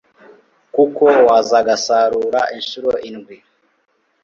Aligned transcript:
kuko 0.73 1.05
wazagasarura 1.27 2.41
incuro 2.55 2.91
ndwi 3.15 3.37